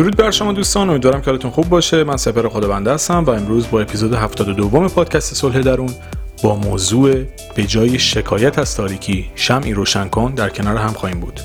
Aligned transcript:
درود 0.00 0.16
بر 0.16 0.30
شما 0.30 0.52
دوستان 0.52 0.90
امیدوارم 0.90 1.20
که 1.20 1.26
حالتون 1.26 1.50
خوب 1.50 1.68
باشه. 1.68 2.04
من 2.04 2.16
سپر 2.16 2.48
خدابنده 2.48 2.92
هستم 2.92 3.24
و 3.24 3.30
امروز 3.30 3.70
با 3.70 3.80
اپیزود 3.80 4.14
72 4.14 4.88
پادکست 4.88 5.34
صلح 5.34 5.60
درون 5.60 5.90
با 6.42 6.56
موضوع 6.56 7.24
به 7.54 7.62
جای 7.62 7.98
شکایت 7.98 8.58
از 8.58 8.76
تاریکی 8.76 9.30
شمعی 9.34 9.72
روشن 9.72 10.08
کن 10.08 10.34
در 10.34 10.48
کنار 10.48 10.76
هم 10.76 10.92
خواهیم 10.92 11.20
بود. 11.20 11.40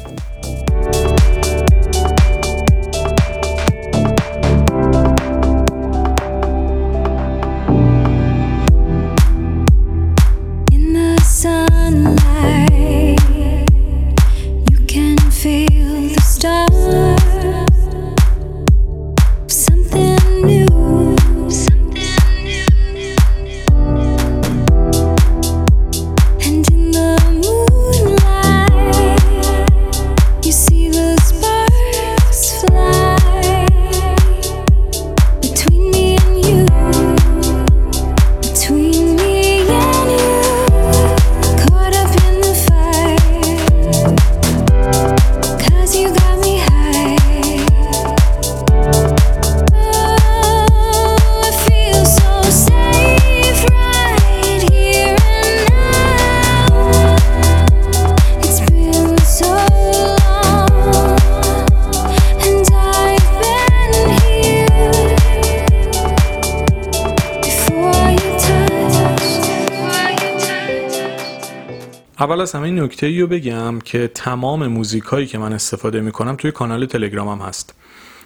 اول 72.19 72.41
از 72.41 72.53
همه 72.53 72.71
نکته 72.71 73.19
رو 73.19 73.27
بگم 73.27 73.79
که 73.79 74.07
تمام 74.07 74.67
موزیک 74.67 75.03
هایی 75.03 75.27
که 75.27 75.37
من 75.37 75.53
استفاده 75.53 76.01
می‌کنم 76.01 76.35
توی 76.35 76.51
کانال 76.51 76.85
تلگرامم 76.85 77.41
هست. 77.41 77.73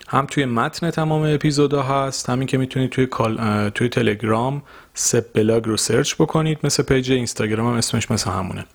هم 0.07 0.25
توی 0.25 0.45
متن 0.45 0.91
تمام 0.91 1.21
اپیزودا 1.21 1.83
هست 1.83 2.29
همین 2.29 2.47
که 2.47 2.57
می‌تونید 2.57 2.89
توی 2.89 3.05
کال... 3.05 3.69
توی 3.69 3.89
تلگرام 3.89 4.61
سب 4.93 5.33
بلاگ 5.33 5.65
رو 5.65 5.77
search 5.77 6.15
بکنید. 6.15 6.59
مثل 6.63 6.83
page 6.83 7.11
اینستاگرام 7.11 7.67
هم 7.67 7.73
اسمش 7.73 8.11
مثل 8.11 8.31
همونه. 8.31 8.65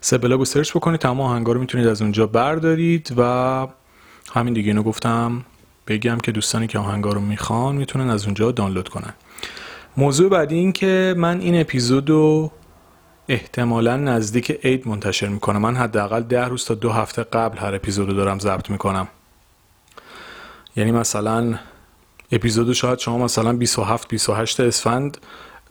سب 0.00 0.22
بلاگ 0.22 0.38
رو 0.38 0.44
search 0.44 0.70
بکنید 0.70 1.00
تمام 1.00 1.20
آهنگا 1.20 1.52
رو 1.52 1.60
می‌تونید 1.60 1.86
از 1.86 2.02
اونجا 2.02 2.26
بردارید 2.26 3.14
و 3.16 3.66
همین 4.34 4.54
دیگه 4.54 4.68
اینو 4.68 4.82
گفتم. 4.82 5.44
بگم 5.86 6.18
که 6.18 6.32
دوستانی 6.32 6.66
که 6.66 6.78
آهنگا 6.78 7.10
رو 7.10 7.20
می‌خوان 7.20 7.76
می‌تونن 7.76 8.10
از 8.10 8.24
اونجا 8.24 8.50
دانلود 8.50 8.88
کنن. 8.88 9.14
موضوع 9.96 10.30
بعدی 10.30 10.54
این 10.54 10.72
که 10.72 11.14
من 11.16 11.40
این 11.40 11.60
اپیزود 11.60 12.10
رو 12.10 12.52
احتمالا 13.28 13.96
نزدیک 13.96 14.50
عید 14.50 14.88
منتشر 14.88 15.28
می‌کنم 15.28 15.62
من 15.62 15.76
حداقل 15.76 16.20
ده 16.20 16.44
روز 16.44 16.64
تا 16.64 16.74
دو 16.74 16.90
هفته 16.90 17.22
قبل 17.22 17.58
هر 17.58 17.74
اپیزود 17.74 18.16
دارم 18.16 18.38
ضبط 18.38 18.70
می‌کنم. 18.70 19.08
یعنی 20.76 20.92
مثلا 20.92 21.58
اپیزودو 22.32 22.74
شاید 22.74 22.98
شما 22.98 23.18
مثلا 23.18 23.52
27 23.52 24.08
28 24.08 24.60
اسفند 24.60 25.18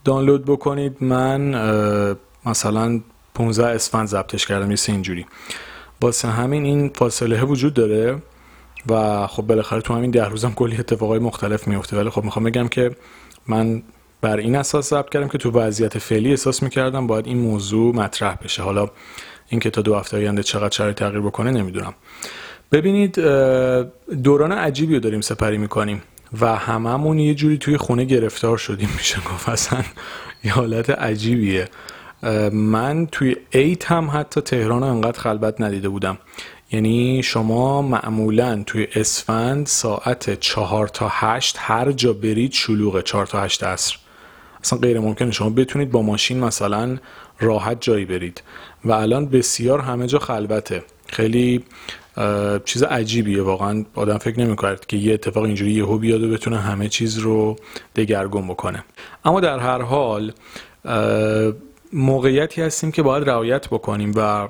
دانلود 0.05 0.45
بکنید. 0.45 1.03
من 1.03 1.39
مثلا 2.45 3.01
15 3.33 3.65
اسفند 3.67 4.07
ضبطش 4.07 4.45
کردم 4.45 4.71
یه 4.71 4.77
اینجوری. 4.87 5.25
واسه 6.01 6.27
همین 6.27 6.65
این 6.65 6.91
فاصله 6.95 7.43
وجود 7.43 7.73
داره 7.73 8.21
و 8.89 9.27
خب 9.27 9.43
بالاخره 9.43 9.81
تو 9.81 9.93
همین 9.93 10.11
ده 10.11 10.25
روزم 10.25 10.53
کلی 10.53 10.77
اتفاقای 10.77 11.19
مختلف 11.19 11.67
میفته 11.67 11.97
ولی 11.97 12.09
خب 12.09 12.23
می‌خوام 12.23 12.45
بگم 12.45 12.67
که 12.67 12.95
من 13.47 13.83
بر 14.21 14.37
این 14.37 14.55
اساس 14.55 14.89
ضبط 14.89 15.09
کردم 15.09 15.27
که 15.27 15.37
تو 15.37 15.51
وضعیت 15.51 15.97
فعلی 15.97 16.29
احساس 16.29 16.63
می‌کردم 16.63 17.07
باید 17.07 17.27
این 17.27 17.37
موضوع 17.37 17.95
مطرح 17.95 18.35
بشه. 18.43 18.63
حالا 18.63 18.89
اینکه 19.49 19.69
تا 19.69 19.81
دو 19.81 19.95
هفته 19.95 20.17
آینده 20.17 20.43
چقدر 20.43 20.75
شرایط 20.75 20.97
تغییر 20.97 21.21
بکنه 21.21 21.51
نمی‌دونم. 21.51 21.93
ببینید 22.71 23.15
دوران 24.23 24.51
عجیبی 24.51 24.93
رو 24.93 24.99
داریم 24.99 25.21
سپری 25.21 25.57
می‌کنیم 25.57 26.01
و 26.41 26.55
هممون 26.55 27.19
یه 27.19 27.35
جوری 27.35 27.57
توی 27.57 27.77
خونه 27.77 28.03
گرفتار 28.03 28.57
شدیم. 28.57 28.89
میشه 28.97 29.17
گفت 29.21 29.49
اصلا 29.49 29.83
یه 30.43 30.53
حالت 30.53 30.89
عجیبیه. 30.89 31.69
من 32.51 33.07
توی 33.11 33.35
ایت 33.49 33.91
هم 33.91 34.09
حتی 34.13 34.41
تهران 34.41 34.81
رو 34.81 34.87
انقدر 34.87 35.19
خلبت 35.19 35.61
ندیده 35.61 35.89
بودم. 35.89 36.17
یعنی 36.71 37.23
شما 37.23 37.81
معمولا 37.81 38.63
توی 38.65 38.87
اسفند 38.95 39.67
ساعت 39.67 40.39
چهار 40.39 40.87
تا 40.87 41.07
هشت 41.11 41.55
هر 41.59 41.91
جا 41.91 42.13
برید 42.13 42.53
شلوغه 42.53 43.01
چهار 43.01 43.25
تا 43.25 43.41
هشت 43.41 43.63
عصر. 43.63 43.97
اصلا 44.67 44.79
غیر 44.79 44.99
ممکنه. 44.99 45.31
شما 45.31 45.49
بتونید 45.49 45.91
با 45.91 46.01
ماشین 46.01 46.39
مثلا 46.39 46.97
راحت 47.39 47.77
جایی 47.81 48.05
برید. 48.05 48.43
و 48.85 48.91
الان 48.91 49.25
بسیار 49.25 49.79
همه 49.79 50.07
جا 50.07 50.19
خلوته. 50.19 50.83
خیلی 51.07 51.63
چیز 52.65 52.83
عجیبیه. 52.83 53.41
واقعا 53.41 53.85
آدم 53.95 54.17
فکر 54.17 54.39
نمی‌کرد 54.39 54.85
که 54.85 54.97
یه 54.97 55.13
اتفاق 55.13 55.43
اینجوری 55.43 55.71
یهو 55.71 55.97
بیاد 55.97 56.23
و 56.23 56.29
بتونه 56.29 56.57
همه 56.57 56.89
چیز 56.89 57.17
رو 57.17 57.55
دگرگون 57.95 58.47
بکنه. 58.47 58.83
اما 59.25 59.39
در 59.39 59.59
هر 59.59 59.81
حال 59.81 60.33
موقعیتی 61.93 62.61
هستیم 62.61 62.91
که 62.91 63.01
باید 63.01 63.29
رعایت 63.29 63.67
بکنیم 63.67 64.11
و 64.15 64.49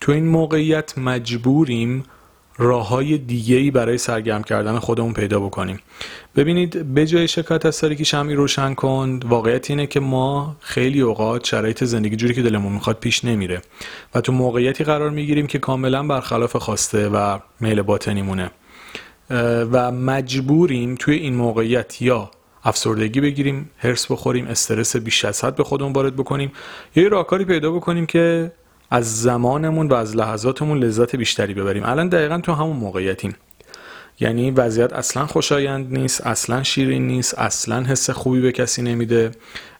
تو 0.00 0.12
این 0.12 0.26
موقعیت 0.26 0.98
مجبوریم 0.98 2.04
راه 2.58 2.88
های 2.88 3.18
دیگه 3.18 3.56
ای 3.56 3.70
برای 3.70 3.98
سرگرم 3.98 4.42
کردن 4.42 4.78
خودمون 4.78 5.12
پیدا 5.12 5.40
بکنیم. 5.40 5.80
ببینید 6.36 6.94
به 6.94 7.06
جای 7.06 7.28
شکایت 7.28 7.66
از 7.66 7.80
تاریکی 7.80 8.04
شمعی 8.04 8.34
روشن 8.34 8.74
کن 8.74 9.20
واقعیت 9.28 9.70
اینه 9.70 9.86
که 9.86 10.00
ما 10.00 10.56
خیلی 10.60 11.00
اوقات 11.00 11.44
شرایط 11.44 11.84
زندگی 11.84 12.16
جوری 12.16 12.34
که 12.34 12.42
دلمون 12.42 12.72
می‌خواد 12.72 12.98
پیش 12.98 13.24
نمیره 13.24 13.62
و 14.14 14.20
تو 14.20 14.32
موقعیتی 14.32 14.84
قرار 14.84 15.10
می‌گیریم 15.10 15.46
که 15.46 15.58
کاملا 15.58 16.02
برخلاف 16.02 16.56
خواسته 16.56 17.08
و 17.08 17.38
میل 17.60 17.82
باطنیمونه. 17.82 18.50
و 19.72 19.92
مجبوریم 19.92 20.94
توی 20.94 21.16
این 21.16 21.34
موقعیت 21.34 22.02
یا 22.02 22.30
افسردگی 22.64 23.20
بگیریم 23.20 23.70
هرس 23.78 24.12
بخوریم 24.12 24.46
استرس 24.46 24.96
بیش 24.96 25.24
از 25.24 25.44
حد 25.44 25.56
به 25.56 25.64
خودمون 25.64 25.92
وارد 25.92 26.16
بکنیم 26.16 26.52
یا 26.96 27.02
یه 27.02 27.08
راهکاری 27.08 27.44
پیدا 27.44 27.70
بکنیم 27.70 28.06
که 28.06 28.52
از 28.90 29.22
زمانمون 29.22 29.88
و 29.88 29.94
از 29.94 30.16
لحظاتمون 30.16 30.78
لذت 30.78 31.16
بیشتری 31.16 31.54
ببریم. 31.54 31.82
الان 31.84 32.08
دقیقا 32.08 32.38
تو 32.38 32.52
همون 32.52 32.76
موقعیتیم. 32.76 33.34
یعنی 34.20 34.50
وضعیت 34.50 34.92
اصلا 34.92 35.26
خوشایند 35.26 35.92
نیست 35.92 36.26
اصلا 36.26 36.62
شیرین 36.62 37.06
نیست 37.06 37.38
اصلا 37.38 37.82
حس 37.82 38.10
خوبی 38.10 38.40
به 38.40 38.52
کسی 38.52 38.82
نمیده. 38.82 39.30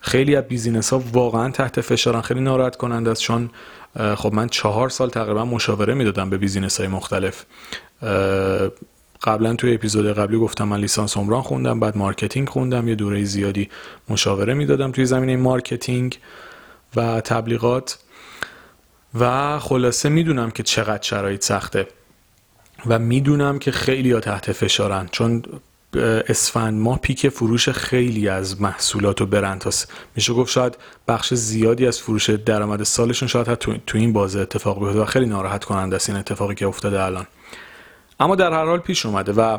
خیلی 0.01 0.37
از 0.37 0.45
business 0.45 0.93
ها 0.93 1.03
واقعا 1.13 1.51
تحت 1.51 1.81
فشارن 1.81 2.21
خیلی 2.21 2.41
ناراحت 2.41 2.77
کننده 2.77 3.11
است 3.11 3.23
چون 3.23 3.51
خب 4.17 4.33
من 4.35 4.49
چهار 4.49 4.89
سال 4.89 5.11
تقریبا 5.11 5.45
مشاوره 5.45 5.95
می‌دادم 5.95 6.31
به 6.31 6.39
business 6.39 6.79
های 6.81 6.89
مختلف 6.89 7.45
قبلا 9.23 9.55
توی 9.55 9.75
اپیزود 9.75 10.07
قبلی 10.07 10.39
گفتم 10.39 10.69
من 10.69 10.81
لیسانس 10.81 11.17
عمران 11.17 11.43
خوندم 11.43 11.81
بعد 11.81 11.97
marketing 11.97 12.49
خوندم 12.49 12.89
یه 12.89 12.95
دوره 12.95 13.25
زیادی 13.25 13.69
مشاوره 14.09 14.55
می‌دادم 14.55 14.93
توی 14.93 15.07
زمینه 15.07 15.37
marketing 15.37 16.19
و 16.97 17.21
تبلیغات. 17.21 17.99
و 19.21 19.59
خلاصه 19.59 20.09
می‌دونم 20.09 20.51
که 20.51 20.63
چقدر 20.63 21.03
شرایط 21.03 21.45
سخته. 21.45 21.87
و 22.87 22.99
می‌دونم 22.99 23.59
که 23.59 23.71
خیلی 23.71 24.13
ها 24.13 24.21
تحت 24.21 24.53
فشارن 24.53 25.09
چون 25.13 25.43
اسفند 26.29 26.81
ماه 26.81 26.99
پیک 26.99 27.29
فروش 27.29 27.69
خیلی 27.69 28.29
از 28.29 28.63
محصولات 28.63 29.21
و 29.21 29.27
برند 29.27 29.65
هست 29.65 29.93
میشه 30.17 30.33
گفت 30.33 30.53
شاید 30.53 30.77
بخش 31.09 31.35
زیادی 31.35 31.87
از 31.87 32.01
فروش 32.01 32.31
درآمد 32.31 32.83
سالشون 32.83 33.29
شاید 33.29 33.49
حتی 33.49 33.83
تو, 33.87 33.99
این 33.99 34.13
بازه 34.13 34.41
اتفاق 34.41 34.79
بیفته 34.79 34.99
و 34.99 35.05
خیلی 35.05 35.27
ناراحت 35.27 35.65
کننده 35.65 35.97
است 35.97 36.09
این 36.09 36.19
اتفاقی 36.19 36.55
که 36.55 36.67
افتاده 36.67 37.03
الان. 37.03 37.27
اما 38.21 38.35
در 38.35 38.53
هر 38.53 38.65
حال 38.65 38.79
پیش 38.79 39.07
اومده 39.07 39.33
و 39.33 39.59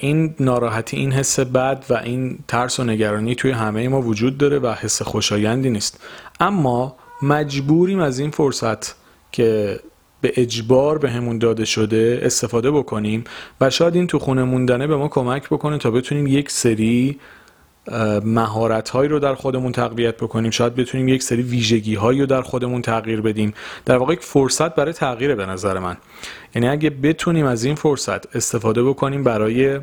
این 0.00 0.34
ناراحتی 0.40 0.96
این 0.96 1.12
حس 1.12 1.40
بد 1.40 1.84
و 1.90 1.94
این 1.94 2.38
ترس 2.48 2.80
و 2.80 2.84
نگرانی 2.84 3.34
توی 3.34 3.50
همه 3.50 3.88
ما 3.88 4.02
وجود 4.02 4.38
داره 4.38 4.58
و 4.58 4.72
حس 4.72 5.02
خوشایندی 5.02 5.70
نیست. 5.70 6.00
اما 6.40 6.96
مجبوریم 7.22 7.98
از 7.98 8.18
این 8.18 8.30
فرصت 8.30 8.94
که 9.32 9.80
به 10.20 10.32
اجبار 10.36 10.98
بهمون 10.98 11.38
داده 11.38 11.64
شده 11.64 12.20
استفاده 12.22 12.70
بکنیم 12.70 13.24
و 13.60 13.70
شاید 13.70 13.94
این 13.94 14.06
تو 14.06 14.18
خونه 14.18 14.44
موندنه 14.44 14.86
به 14.86 14.96
ما 14.96 15.08
کمک 15.08 15.48
بکنه 15.48 15.78
تا 15.78 15.90
بتونیم 15.90 16.26
یک 16.26 16.50
سری 16.50 17.18
مهارت 18.24 18.88
هایی 18.88 19.08
رو 19.08 19.18
در 19.18 19.34
خودمون 19.34 19.72
تقویت 19.72 20.16
بکنیم. 20.16 20.50
شاید 20.50 20.74
بتونیم 20.74 21.08
یک 21.08 21.22
سری 21.22 21.42
ویژگی 21.42 21.94
هایی 21.94 22.20
رو 22.20 22.26
در 22.26 22.42
خودمون 22.42 22.82
تغییر 22.82 23.20
بدیم. 23.20 23.54
در 23.84 23.96
واقع 23.96 24.12
یک 24.12 24.22
فرصت 24.22 24.74
برای 24.74 24.92
تغییر 24.92 25.34
به 25.34 25.46
نظر 25.46 25.78
من. 25.78 25.96
یعنی 26.54 26.68
اگه 26.68 26.90
بتونیم 26.90 27.46
از 27.46 27.64
این 27.64 27.74
فرصت 27.74 28.36
استفاده 28.36 28.82
بکنیم 28.82 29.24
برای 29.24 29.80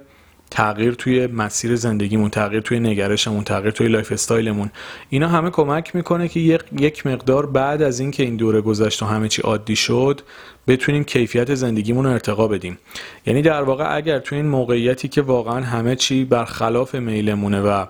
تغییر 0.52 0.94
توی 0.94 1.28
مسیر 1.28 1.76
زندگیمون 1.76 2.30
تغییر 2.30 2.62
توی 2.62 2.80
نگرشمون 2.80 3.44
تغییر 3.44 3.72
توی 3.72 3.88
lifestyle 3.88 4.12
مون 4.12 4.70
اینا 5.10 5.28
همه 5.28 5.50
کمک 5.50 5.96
می‌کنه 5.96 6.28
که 6.28 6.40
یک 6.80 7.08
مقدار 7.08 7.46
بعد 7.46 7.82
از 7.82 8.00
اینکه 8.00 8.24
این 8.24 8.36
دوره 8.36 8.62
گذشت 8.62 9.04
و 9.04 9.06
همه 9.06 9.28
چی 9.28 9.42
عادی 9.42 9.76
شد 9.76 10.22
بتونیم 10.68 11.04
کیفیت 11.04 11.56
زندگیمون 11.56 12.06
رو 12.06 12.12
ارتقا 12.12 12.48
بدیم. 12.48 12.78
یعنی 13.26 13.42
در 13.42 13.62
واقع 13.62 13.96
اگر 13.96 14.20
توی 14.20 14.38
این 14.38 14.48
موقعیتی 14.48 15.08
که 15.08 15.22
واقعا 15.22 15.62
همه 15.62 15.96
چی 15.96 16.26
برخلاف 16.26 16.96
میلمونه 16.96 17.62
و 17.62 17.86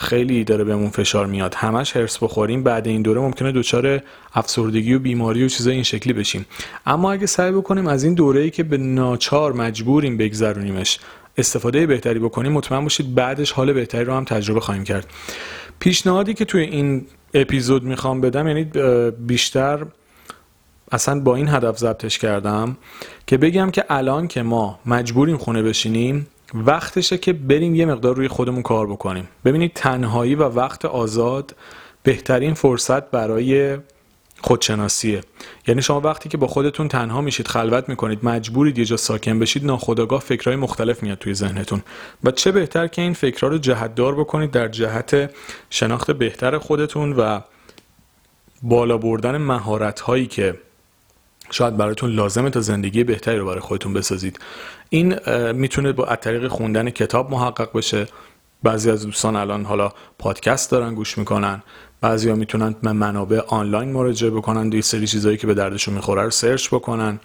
خیلی 0.00 0.44
داره 0.44 0.64
بهمون 0.64 0.90
فشار 0.90 1.26
میاد 1.26 1.54
همش 1.54 1.96
هرس 1.96 2.18
بخوریم 2.22 2.62
بعد 2.62 2.88
این 2.88 3.02
دوره 3.02 3.20
ممکنه 3.20 3.52
دچار 3.52 4.00
افسردگی 4.34 4.94
و 4.94 4.98
بیماری 4.98 5.44
و 5.44 5.48
چیزای 5.48 5.74
این 5.74 5.82
شکلی 5.82 6.12
بشیم. 6.12 6.46
اما 6.86 7.12
اگه 7.12 7.26
سعی 7.26 7.52
بکنیم 7.52 7.86
از 7.86 8.04
این 8.04 8.14
دوره 8.14 8.40
ای 8.40 8.50
که 8.50 8.62
به 8.62 8.76
ناچار 8.76 9.52
مجبوریم 9.52 10.16
بگذرونیمش 10.16 10.98
استفاده 11.36 11.86
بهتری 11.86 12.18
بکنیم 12.18 12.52
مطمئن 12.52 12.82
باشید 12.82 13.14
بعدش 13.14 13.52
حال 13.52 13.72
بهتری 13.72 14.04
رو 14.04 14.14
هم 14.14 14.24
تجربه 14.24 14.60
خواهیم 14.60 14.84
کرد. 14.84 15.06
پیشنهادی 15.78 16.34
که 16.34 16.44
توی 16.44 16.62
این 16.62 17.06
اپیزود 17.34 17.84
می‌خوام 17.84 18.20
بدم 18.20 18.48
یعنی 18.48 18.64
بیشتر 19.26 19.86
اصلا 20.92 21.20
با 21.20 21.36
این 21.36 21.48
هدف 21.48 21.78
ضبطش 21.78 22.18
کردم 22.18 22.76
که 23.26 23.36
بگم 23.36 23.70
که 23.70 23.84
الان 23.88 24.28
که 24.28 24.42
ما 24.42 24.78
مجبوریم 24.86 25.36
خونه 25.36 25.62
بشینیم 25.62 26.26
وقتشه 26.54 27.18
که 27.18 27.32
بریم 27.32 27.74
یه 27.74 27.86
مقدار 27.86 28.16
روی 28.16 28.28
خودمون 28.28 28.62
کار 28.62 28.86
بکنیم. 28.86 29.28
ببینید 29.44 29.72
تنهایی 29.74 30.34
و 30.34 30.42
وقت 30.42 30.84
آزاد 30.84 31.56
بهترین 32.02 32.54
فرصت 32.54 33.10
برای 33.10 33.78
خودشناسیه. 34.42 35.20
یعنی 35.66 35.82
شما 35.82 36.00
وقتی 36.00 36.28
که 36.28 36.36
با 36.36 36.46
خودتون 36.46 36.88
تنها 36.88 37.20
میشید 37.20 37.48
خلوت 37.48 37.88
می‌کنید 37.88 38.18
مجبورید 38.22 38.78
یه 38.78 38.84
جا 38.84 38.96
ساکن 38.96 39.38
بشید 39.38 39.64
ناخودآگاه 39.64 40.20
فکرهای 40.20 40.56
مختلف 40.56 41.02
میاد 41.02 41.18
توی 41.18 41.34
ذهنتون. 41.34 41.82
و 42.24 42.30
چه 42.30 42.52
بهتر 42.52 42.86
که 42.86 43.02
این 43.02 43.12
فکرها 43.14 43.48
رو 43.48 43.58
جهتدار 43.58 44.14
بکنید 44.14 44.50
در 44.50 44.68
جهت 44.68 45.34
شناخت 45.70 46.10
بهتر 46.10 46.58
خودتون 46.58 47.12
و 47.12 47.40
بالا 48.62 48.98
بردن 48.98 49.36
مهارت 49.36 50.00
هایی 50.00 50.26
که 50.26 50.54
شاید 51.50 51.76
براتون 51.76 52.10
لازمه 52.10 52.50
تا 52.50 52.60
زندگی 52.60 53.04
بهتری 53.04 53.38
رو 53.38 53.46
برای 53.46 53.60
خودتون 53.60 53.92
بسازید. 53.92 54.38
این 54.88 55.18
می‌تونه 55.52 55.92
با 55.92 56.16
طریق 56.16 56.48
خوندن 56.48 56.90
کتاب 56.90 57.30
محقق 57.30 57.76
بشه. 57.76 58.06
بعضی 58.62 58.90
از 58.90 59.04
دوستان 59.04 59.36
الان 59.36 59.64
حالا 59.64 59.92
پادکست 60.18 60.70
دارن 60.70 60.94
گوش 60.94 61.18
می‌کنن. 61.18 61.62
بعضیا 62.00 62.34
می‌تونن 62.34 62.74
منابع 62.82 63.40
آنلاین 63.46 63.92
مراجعه 63.92 64.30
بکنن 64.30 64.72
یه 64.72 64.80
سری 64.80 65.06
چیزایی 65.06 65.36
که 65.36 65.46
به 65.46 65.54
دردشون 65.54 65.94
می‌خوره 65.94 66.22
رو 66.22 66.30
سرچ 66.30 66.68
بکنن. 66.68 67.20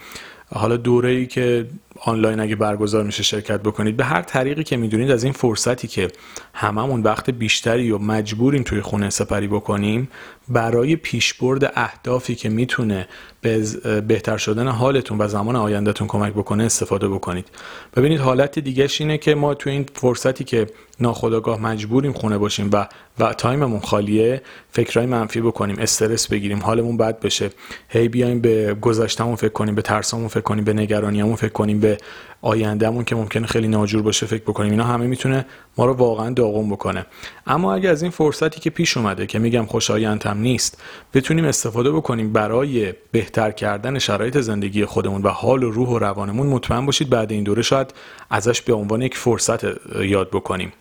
حالا 0.56 0.78
دوره 0.78 1.10
ای 1.10 1.28
که 1.28 1.68
آنلاین 2.02 2.40
اگه 2.40 2.56
برگزار 2.56 3.04
میشه 3.04 3.24
شرکت 3.24 3.62
بکنید 3.62 3.98
به 3.98 4.06
هر 4.06 4.22
طریقی 4.22 4.64
که 4.64 4.78
می‌دونید 4.78 5.12
از 5.12 5.24
این 5.24 5.34
فرصتی 5.34 5.88
که 5.88 6.08
هممون 6.54 7.04
وقت 7.04 7.30
بیشتری 7.30 7.92
و 7.92 7.98
مجبوریم 7.98 8.64
توی 8.64 8.82
خونه 8.82 9.10
سپری 9.10 9.48
بکنیم 9.48 10.10
برای 10.50 10.96
پیشبرد 10.96 11.72
اهدافی 11.76 12.36
که 12.36 12.50
می‌تونه 12.50 13.08
به 13.42 13.62
بهتر 14.02 14.38
شدن 14.38 14.68
حالتون 14.68 15.18
و 15.18 15.28
زمان 15.28 15.56
آیندهتون 15.56 16.08
کمک 16.08 16.34
بکنه 16.34 16.64
استفاده 16.64 17.08
بکنید. 17.08 17.48
ببینید 17.96 18.20
حالت 18.20 18.60
دیگهش 18.60 19.02
اینه 19.02 19.18
که 19.18 19.36
ما 19.36 19.54
توی 19.54 19.72
این 19.72 19.86
فرصتی 19.94 20.44
که 20.44 20.68
ناخودآگاه 21.00 21.62
مجبوریم 21.62 22.14
خونه 22.14 22.38
باشیم 22.38 22.70
و 22.74 22.88
و 23.20 23.34
تایممون 23.34 23.80
خالیه 23.80 24.42
فکرهای 24.72 25.08
منفی 25.08 25.42
بکنیم 25.42 25.76
استرس 25.80 26.28
بگیریم 26.28 26.60
حالمون 26.60 26.98
بد 26.98 27.20
بشه. 27.20 27.50
هی 27.90 28.08
بیایم 28.08 28.42
به 28.42 28.74
گذشتهمون 28.74 29.36
فکر 29.36 29.54
کنیم 29.54 29.76
به 29.76 29.82
ترسامون 29.82 30.28
فکر 30.28 30.42
کنیم 30.42 30.64
به 30.64 30.74
نگرانیمون 30.74 31.36
فکر 31.36 31.52
کنیم 31.52 31.80
به 31.88 31.98
آیندهمون 32.42 33.04
که 33.04 33.16
ممکنه 33.16 33.48
خیلی 33.48 33.68
ناجور 33.68 34.02
باشه 34.02 34.26
فکر 34.26 34.44
بکنیم. 34.44 34.72
اینا 34.72 34.84
همه 34.84 35.08
می‌تونه 35.08 35.46
ما 35.78 35.86
رو 35.86 35.94
واقعا 35.94 36.30
داغون 36.30 36.70
بکنه. 36.70 37.06
اما 37.48 37.74
اگه 37.74 37.90
از 37.90 38.02
این 38.02 38.12
فرصتی 38.12 38.60
که 38.60 38.70
پیش 38.70 38.98
اومده 38.98 39.26
که 39.26 39.40
میگم 39.40 39.66
خوشایندم 39.66 40.38
نیست 40.38 40.82
بتونیم 41.14 41.46
استفاده 41.46 41.92
بکنیم 41.92 42.34
برای 42.34 42.94
بهتر 43.12 43.52
کردن 43.52 44.00
شرایط 44.00 44.38
زندگی 44.38 44.86
خودمون 44.86 45.22
و 45.22 45.30
حال 45.30 45.64
و 45.64 45.72
روح 45.72 45.90
و 45.90 46.00
روانمون 46.00 46.48
مطمئن 46.48 46.86
باشید 46.86 47.10
بعد 47.10 47.32
این 47.32 47.44
دوره 47.44 47.62
شاید 47.62 47.94
ازش 48.30 48.62
به 48.62 48.74
عنوان 48.74 49.02
یک 49.02 49.18
فرصت 49.18 49.64
یاد 50.04 50.30
بکنیم. 50.30 50.74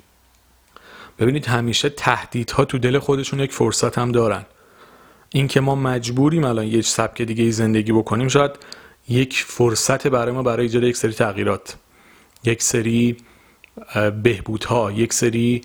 ببینید 1.19 1.47
همیشه 1.47 1.89
تهدیدها 1.89 2.65
تو 2.65 2.79
دل 2.79 2.99
خودشون 2.99 3.41
یک 3.41 3.53
فرصت 3.53 3.99
هم 3.99 4.13
دارن. 4.13 4.45
اینکه 5.31 5.61
ما 5.61 5.75
مجبوریم 5.75 6.45
الان 6.45 6.67
یه 6.67 6.83
سبک 6.83 7.23
دیگه 7.23 7.51
زندگی 7.51 7.93
بکنیم 7.93 8.29
شاید 8.29 8.51
یک 9.09 9.43
فرصت 9.43 10.07
برای 10.07 10.33
ما 10.33 10.43
برای 10.43 10.63
ایجاد 10.63 10.83
یک 10.83 10.97
سری 10.97 11.13
تغییرات 11.13 11.77
یک 12.45 12.63
سری 12.63 13.17
بهبودها 14.23 14.93
یک 14.93 15.13
سری 15.13 15.61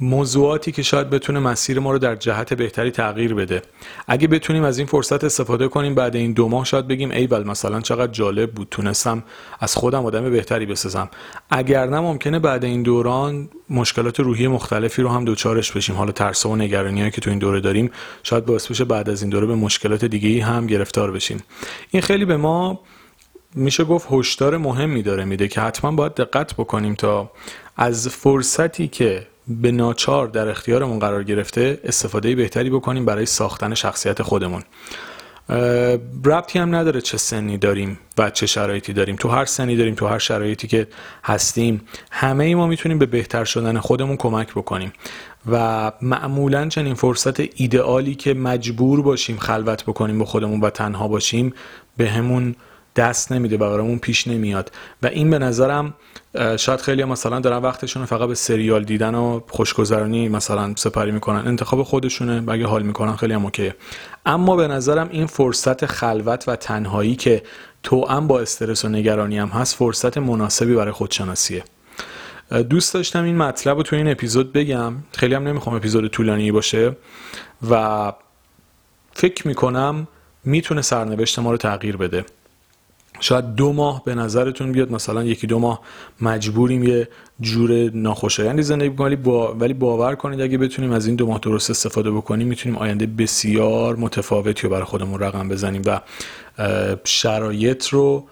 موضوعاتی 0.00 0.72
که 0.72 0.82
شاید 0.82 1.10
بتونه 1.10 1.38
مسیر 1.38 1.80
ما 1.80 1.92
رو 1.92 1.98
در 1.98 2.16
جهت 2.16 2.54
بهتری 2.54 2.90
تغییر 2.90 3.34
بده. 3.34 3.62
اگه 4.06 4.28
بتونیم 4.28 4.64
از 4.64 4.78
این 4.78 4.86
فرصت 4.86 5.24
استفاده 5.24 5.68
کنیم 5.68 5.94
بعد 5.94 6.16
این 6.16 6.32
دو 6.32 6.48
ماه 6.48 6.64
شاید 6.64 6.88
بگیم 6.88 7.10
ای 7.10 7.26
بل 7.26 7.44
مثلا 7.44 7.80
چقدر 7.80 8.12
جالب 8.12 8.52
بود 8.52 8.68
تونستم 8.70 9.24
از 9.60 9.74
خودم 9.74 10.06
آدم 10.06 10.30
بهتری 10.30 10.66
بسازم. 10.66 11.10
اگر 11.50 11.86
نه 11.86 12.00
ممکنه 12.00 12.38
بعد 12.38 12.64
این 12.64 12.82
دوران 12.82 13.48
مشکلات 13.70 14.20
روحی 14.20 14.48
مختلفی 14.48 15.02
رو 15.02 15.08
هم 15.08 15.24
دوچارش 15.24 15.72
بشیم. 15.72 15.96
حالا 15.96 16.12
ترس 16.12 16.46
و 16.46 16.56
نگرانی 16.56 17.10
که 17.10 17.20
تو 17.20 17.30
این 17.30 17.38
دوره 17.38 17.60
داریم 17.60 17.90
شاید 18.22 18.44
باعث 18.44 18.66
بشه 18.66 18.84
بعد 18.84 19.10
از 19.10 19.22
این 19.22 19.30
دوره 19.30 19.46
به 19.46 19.54
مشکلات 19.54 20.04
دیگه 20.04 20.44
هم 20.44 20.66
گرفتار 20.66 21.12
بشیم. 21.12 21.42
این 21.90 22.02
خیلی 22.02 22.24
به 22.24 22.36
ما 22.36 22.80
میشه 23.54 23.84
گفت 23.84 24.08
هشدار 24.10 24.56
مهمی 24.56 25.02
داره 25.02 25.24
میده 25.24 25.48
که 25.48 25.60
حتما 25.60 25.92
باید 25.92 26.14
دقت 26.14 26.54
بکنیم 26.54 26.94
تا 26.94 27.30
از 27.76 28.08
فرصتی 28.08 28.88
که 28.88 29.26
به 29.48 29.70
ناچار 29.70 30.28
در 30.28 30.48
اختیارمون 30.48 30.98
قرار 30.98 31.24
گرفته 31.24 31.80
استفاده 31.84 32.34
بهتری 32.34 32.70
بکنیم 32.70 33.04
برای 33.04 33.26
ساختن 33.26 33.74
شخصیت 33.74 34.22
خودمون. 34.22 34.62
ربطی 36.24 36.58
هم 36.58 36.74
نداره 36.74 37.00
چه 37.00 37.16
سنی 37.18 37.58
داریم 37.58 37.98
و 38.18 38.30
چه 38.30 38.46
شرایطی 38.46 38.92
داریم. 38.92 39.16
تو 39.16 39.28
هر 39.28 39.44
سنی 39.44 39.76
داریم 39.76 39.94
تو 39.94 40.06
هر 40.06 40.18
شرایطی 40.18 40.66
که 40.66 40.88
هستیم 41.24 41.80
همه 42.10 42.44
ای 42.44 42.54
ما 42.54 42.66
می‌تونیم 42.66 42.98
به 42.98 43.06
بهتر 43.06 43.44
شدن 43.44 43.78
خودمون 43.78 44.16
کمک 44.16 44.52
بکنیم 44.52 44.92
و 45.50 45.92
معمولا 46.02 46.68
چنین 46.68 46.94
فرصت 46.94 47.40
ایدئالی 47.40 48.14
که 48.14 48.34
مجبور 48.34 49.02
باشیم 49.02 49.36
خلوت 49.36 49.84
بکنیم 49.84 50.18
با 50.18 50.24
خودمون 50.24 50.60
و 50.60 50.70
تنها 50.70 51.08
باشیم 51.08 51.54
به 51.96 52.10
همون 52.10 52.54
دست 52.96 53.32
نمیده 53.32 53.56
و 53.56 53.58
برامون 53.58 53.98
پیش 53.98 54.28
نمیاد. 54.28 54.72
و 55.02 55.06
این 55.06 55.30
به 55.30 55.38
نظرم 55.38 55.94
شاید 56.56 56.80
خیلی 56.80 57.04
مثلا 57.04 57.40
دارن 57.40 57.58
وقتشون 57.58 58.04
فقط 58.04 58.28
به 58.28 58.34
سریال 58.34 58.84
دیدن 58.84 59.14
و 59.14 59.40
خوشگذرانی 59.48 60.28
مثلا 60.28 60.72
سپری 60.76 61.10
می‌کنن. 61.10 61.48
انتخاب 61.48 61.82
خودشونه 61.82 62.40
و 62.40 62.66
حال 62.66 62.82
می‌کنن 62.82 63.16
خیلی 63.16 63.32
هم 63.32 63.44
اوکیه. 63.44 63.74
اما 64.26 64.56
به 64.56 64.68
نظرم 64.68 65.08
این 65.10 65.26
فرصت 65.26 65.86
خلوت 65.86 66.44
و 66.48 66.56
تنهایی 66.56 67.16
که 67.16 67.42
توأم 67.82 68.26
با 68.26 68.40
استرس 68.40 68.84
و 68.84 68.88
نگرانی 68.88 69.38
هم 69.38 69.48
هست 69.48 69.76
فرصت 69.76 70.18
مناسبی 70.18 70.74
برای 70.74 70.92
خودشناسیه. 70.92 71.64
دوست 72.70 72.94
داشتم 72.94 73.24
این 73.24 73.36
مطلب 73.36 73.76
رو 73.76 73.82
تو 73.82 73.96
این 73.96 74.10
اپیزود 74.10 74.52
بگم. 74.52 74.94
خیلی 75.12 75.34
هم 75.34 75.48
نمی‌خوام 75.48 75.76
اپیزود 75.76 76.06
طولانی 76.06 76.52
باشه. 76.52 76.96
و 77.70 78.12
فکر 79.12 79.48
می‌کنم 79.48 80.08
می‌تونه 80.44 80.82
سرنوشت 80.82 81.38
ما 81.38 81.50
رو 81.50 81.56
تغییر 81.56 81.96
بده. 81.96 82.24
شاید 83.20 83.54
دو 83.54 83.72
ماه 83.72 84.04
به 84.04 84.14
نظرتون 84.14 84.72
بیاد 84.72 84.92
مثلا 84.92 85.24
یکی 85.24 85.46
دو 85.46 85.58
ماه 85.58 85.80
مجبوریم 86.20 86.82
یه 86.82 87.08
جور 87.40 87.90
ناخوشایندی 87.90 88.62
زندگی 88.62 88.88
بکنیم 88.88 89.22
با... 89.22 89.54
ولی 89.54 89.74
باور 89.74 90.14
کنید 90.14 90.40
اگه 90.40 90.58
بتونیم 90.58 90.92
از 90.92 91.06
این 91.06 91.16
دو 91.16 91.26
ماه 91.26 91.38
درست 91.38 91.70
استفاده 91.70 92.10
بکنیم 92.10 92.48
می‌تونیم 92.48 92.78
آینده 92.78 93.06
بسیار 93.06 93.96
متفاوتی 93.96 94.62
رو 94.62 94.70
برای 94.70 94.84
خودمون 94.84 95.20
رقم 95.20 95.48
بزنیم 95.48 95.82
و 95.86 96.00
شرایط 97.04 97.88
رو 97.88 98.24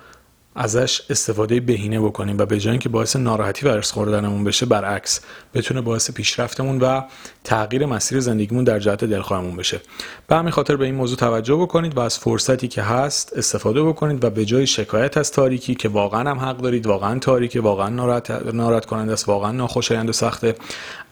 ازش 0.55 1.03
استفاده 1.11 1.61
بهینه 1.61 2.01
بکنیم 2.01 2.39
و 2.39 2.47
به 2.47 2.61
جای 2.61 2.71
اینکه 2.71 2.89
باعث 2.89 3.17
ناراحتی 3.17 3.67
و 3.67 3.69
ارث 3.69 3.93
خوردنمون 3.93 4.45
بشه 4.45 4.67
برعکس 4.67 5.21
بتونه 5.55 5.81
باعث 5.81 6.11
پیشرفتمون 6.11 6.79
و 6.79 7.03
تغییر 7.45 7.87
مسیر 7.87 8.21
زندگیمون 8.21 8.65
در 8.65 8.79
جهت 8.79 9.05
دلخواهمون 9.05 9.57
بشه. 9.57 9.81
به 10.27 10.37
همین 10.37 10.51
خاطر 10.51 10.77
به 10.77 10.85
این 10.85 10.95
موضوع 10.95 11.17
توجه 11.17 11.57
بکنید 11.57 11.97
و 11.97 12.01
از 12.01 12.19
فرصتی 12.19 12.69
که 12.69 12.83
هست 12.83 13.33
استفاده 13.37 13.83
بکنید 13.83 14.25
و 14.25 14.31
به 14.31 14.45
جای 14.45 14.67
شکایت 14.67 15.17
از 15.17 15.33
تاریکی 15.33 15.75
که 15.75 15.89
واقعا 15.89 16.31
هم 16.31 16.39
حق 16.39 16.57
دارید 16.57 16.87
واقعا 16.87 17.19
تاریکه 17.19 17.61
واقعا 17.61 17.89
ناراحت 17.89 18.31
ناراحت 18.31 18.87
کننده 18.87 19.13
است 19.13 19.29
واقعا 19.29 19.53
ناخوشایند 19.53 20.09
و 20.09 20.13
سخته. 20.13 20.55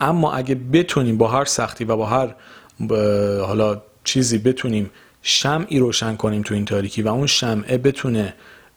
اما 0.01 0.33
اگه 0.33 0.55
بتونیم 0.55 1.19
با 1.19 1.29
هر 1.29 1.45
سختی 1.45 1.85
و 1.85 1.97
با 1.97 2.07
هر 2.07 2.35
حالا 3.47 3.83
چیزی 4.05 4.39
بتونیم 4.39 4.91
شمعی 5.23 5.79
روشن 5.79 6.17
کنیم 6.17 6.43
تو 6.43 6.55
این 6.55 6.65
تاریکی 6.65 7.03
و 7.03 7.09
اون 7.09 7.27
شمعه 7.27 7.79
بتونه 7.79 8.35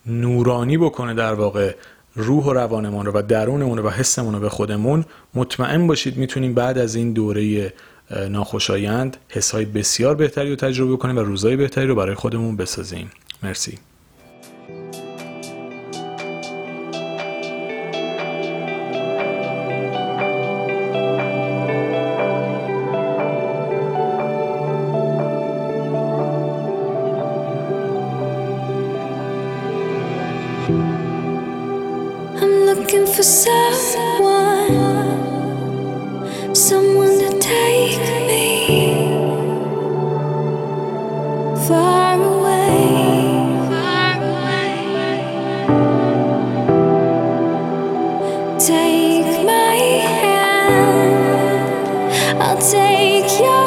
نورانی 0.08 0.78
بکنه 0.78 1.14
در 1.14 1.34
واقع 1.34 1.76
روح 2.16 2.46
و 2.46 2.54
روانمون 2.54 3.06
رو 3.06 3.12
و 3.12 3.22
درونمون 3.22 3.78
رو 3.78 3.84
و 3.84 3.90
حسمون 3.90 4.34
رو 4.34 4.40
به 4.40 4.50
خودمون 4.50 5.06
مطمئن 5.34 5.88
باشید 5.88 6.18
می‌تونیم 6.18 6.54
بعد 6.54 6.78
از 6.78 6.96
این 6.96 7.14
دوره 7.14 7.74
ناخوشایند 8.30 9.18
حسهای 9.30 9.66
بسیار 9.66 10.16
بهتری 10.16 10.50
رو 10.50 10.56
تجربه 10.56 10.98
کنیم 10.98 11.18
و 11.18 11.20
روزهای 11.20 11.56
بهتری 11.56 11.88
رو 11.88 11.96
برای 11.96 12.16
خودمون 12.16 12.56
بسازیم. 12.56 13.12
مرسی. 13.44 13.80
Someone, 33.26 34.76
someone 36.54 37.18
to 37.18 37.40
take 37.40 38.00
me 38.28 38.68
far 41.68 42.22
away. 42.22 42.54
Take 48.60 49.44
my 49.46 49.76
hand, 50.20 51.24
I'll 52.42 52.58
take 52.58 53.40
your 53.40 53.65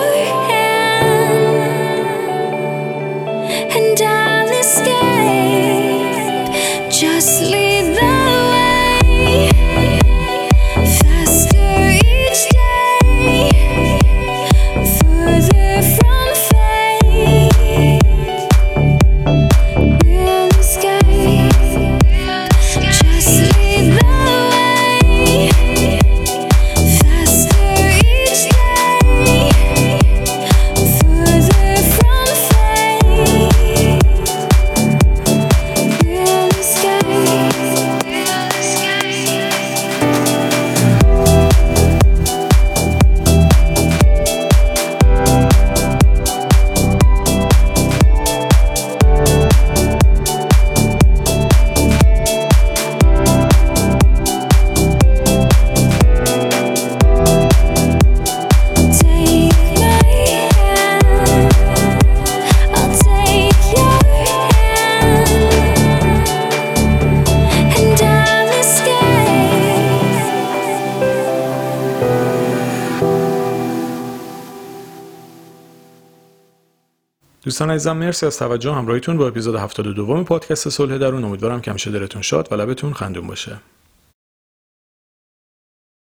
دوستان 77.59 77.75
عزیزم 77.75 77.97
مرسی 77.97 78.27
از 78.27 78.39
توجه. 78.39 78.73
همراهیتون 78.75 79.17
با 79.17 79.29
اپیزود 79.29 79.55
72 79.55 80.25
پادکست 80.25 80.69
صلح 80.69 80.99
درون. 80.99 81.25
امیدوارم 81.25 81.61
که 81.61 81.71
همیشه 81.71 81.91
دلتون 81.91 82.23
شاد 82.23 82.53
و 82.53 82.55
لبتون 82.55 82.93
خندون 82.93 83.27
باشه. 83.27 83.57